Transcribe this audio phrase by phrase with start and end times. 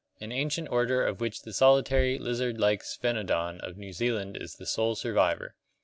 [0.19, 4.65] An ancient order of which the solitary, lizard like Sphenodon of New Zealand is the
[4.65, 5.53] sole survivor.